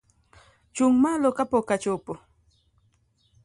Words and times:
Chung' 0.75 0.99
malo 1.03 1.29
ka 1.37 1.43
pok 1.51 1.67
achopo 1.75 2.13